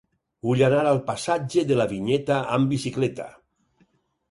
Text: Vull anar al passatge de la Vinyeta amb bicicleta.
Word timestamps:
Vull 0.47 0.63
anar 0.67 0.79
al 0.91 1.01
passatge 1.09 1.65
de 1.73 1.77
la 1.81 1.87
Vinyeta 1.93 2.41
amb 2.57 2.75
bicicleta. 2.77 3.31